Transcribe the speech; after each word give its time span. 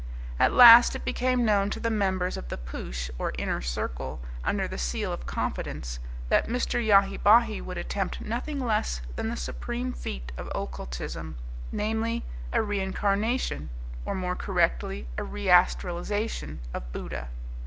At 0.39 0.51
last 0.53 0.95
it 0.95 1.05
became 1.05 1.45
known 1.45 1.69
to 1.69 1.79
the 1.79 1.91
members 1.91 2.35
of 2.35 2.49
the 2.49 2.57
Poosh, 2.57 3.11
or 3.19 3.33
Inner 3.37 3.61
Circle, 3.61 4.19
under 4.43 4.67
the 4.67 4.79
seal 4.79 5.13
of 5.13 5.27
confidence, 5.27 5.99
that 6.27 6.47
Mr. 6.47 6.83
Yahi 6.83 7.17
Bahi 7.17 7.61
would 7.61 7.77
attempt 7.77 8.19
nothing 8.19 8.59
less 8.59 9.01
than 9.15 9.29
the 9.29 9.37
supreme 9.37 9.93
feat 9.93 10.31
of 10.37 10.49
occultism, 10.55 11.35
namely, 11.71 12.25
a 12.51 12.63
reincarnation, 12.63 13.69
or 14.03 14.15
more 14.15 14.35
correctly 14.35 15.05
a 15.19 15.21
reastralization 15.21 16.57
of 16.73 16.91
Buddha. 16.91 17.29